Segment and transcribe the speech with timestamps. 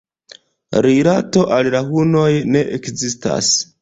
[0.85, 3.53] Rilato al la hunoj ne ekzistas.